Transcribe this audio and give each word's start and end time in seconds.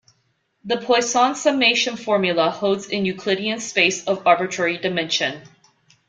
The 0.65 0.77
Poisson 0.77 1.35
summation 1.35 1.95
formula 1.95 2.49
holds 2.49 2.89
in 2.89 3.05
Euclidean 3.05 3.59
space 3.59 4.03
of 4.05 4.25
arbitrary 4.25 4.79
dimension. 4.79 5.43